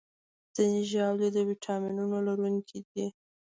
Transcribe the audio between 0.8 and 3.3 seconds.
ژاولې د ویټامینونو لرونکي دي.